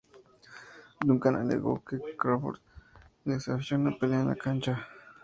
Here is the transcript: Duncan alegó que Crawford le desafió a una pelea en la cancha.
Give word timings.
Duncan 1.05 1.35
alegó 1.35 1.83
que 1.85 1.99
Crawford 2.17 2.57
le 3.25 3.35
desafió 3.35 3.77
a 3.77 3.81
una 3.81 3.95
pelea 3.99 4.21
en 4.21 4.29
la 4.29 4.35
cancha. 4.35 4.87